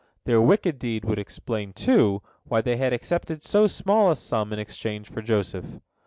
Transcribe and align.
Their 0.25 0.41
wicked 0.41 0.79
deed 0.79 1.05
would 1.05 1.19
explain, 1.19 1.73
too, 1.73 2.23
why 2.45 2.61
they 2.61 2.75
had 2.77 2.91
accepted 2.91 3.43
so 3.43 3.67
small 3.67 4.09
a 4.09 4.15
sum 4.15 4.51
in 4.51 4.57
exchange 4.57 5.11
for 5.11 5.21
Joseph. 5.21 5.79